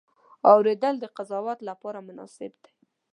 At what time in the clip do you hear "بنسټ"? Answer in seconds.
2.07-2.53